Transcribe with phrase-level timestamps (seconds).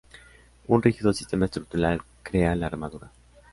[0.67, 3.11] Un rígido sistema estructural crea la armadura.